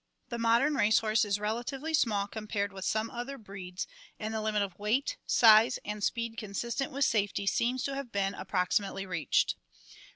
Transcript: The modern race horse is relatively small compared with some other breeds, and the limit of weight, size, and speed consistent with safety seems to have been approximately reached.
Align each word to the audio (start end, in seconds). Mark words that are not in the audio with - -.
The 0.29 0.39
modern 0.39 0.73
race 0.73 0.97
horse 0.97 1.23
is 1.23 1.39
relatively 1.39 1.93
small 1.93 2.25
compared 2.25 2.73
with 2.73 2.85
some 2.85 3.11
other 3.11 3.37
breeds, 3.37 3.85
and 4.19 4.33
the 4.33 4.41
limit 4.41 4.63
of 4.63 4.79
weight, 4.79 5.17
size, 5.27 5.77
and 5.85 6.03
speed 6.03 6.37
consistent 6.39 6.91
with 6.91 7.05
safety 7.05 7.45
seems 7.45 7.83
to 7.83 7.93
have 7.93 8.11
been 8.11 8.33
approximately 8.33 9.05
reached. 9.05 9.57